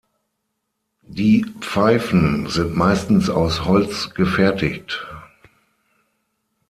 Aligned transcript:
Die 1.07 1.45
Pfeifen 1.59 2.47
sind 2.49 2.75
meistens 2.75 3.29
aus 3.29 3.65
Holz 3.65 4.15
gefertigt. 4.15 5.05